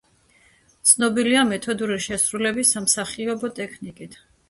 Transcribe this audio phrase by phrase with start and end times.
[0.91, 4.23] ცნობილია მეთოდური შესრულების სამსახიობო ტექნიკით.